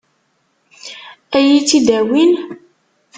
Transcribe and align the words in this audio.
Ad 1.37 1.43
iyi-tt-id-awin? 1.45 2.33